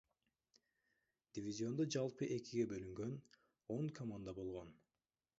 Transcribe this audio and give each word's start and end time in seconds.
Дивизиондо 1.39 1.85
жалпы 1.95 2.29
экиге 2.37 2.65
бөлүнгөн 2.71 3.13
он 3.75 3.93
команда 3.99 4.35
болгон. 4.39 4.73